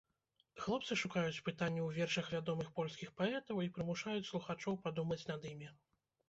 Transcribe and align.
Хлопцы 0.61 0.95
шукаюць 1.01 1.43
пытанні 1.49 1.81
ў 1.87 1.89
вершах 1.99 2.31
вядомых 2.37 2.71
польскіх 2.79 3.11
паэтаў 3.21 3.61
і 3.67 3.69
прымушаюць 3.77 4.25
слухачоў 4.31 4.81
падумаць 4.89 5.23
над 5.31 5.41
імі. 5.53 5.71